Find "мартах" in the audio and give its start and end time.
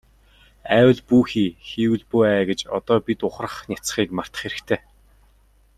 4.17-4.41